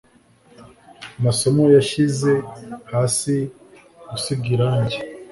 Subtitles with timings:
[1.23, 2.31] masomo yashyize
[2.91, 3.33] hasi
[4.09, 4.97] gusiga irangi.